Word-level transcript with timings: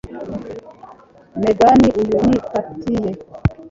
Megan, 1.41 1.79
uyu 2.01 2.17
ni 2.27 2.37
Katie. 2.49 3.11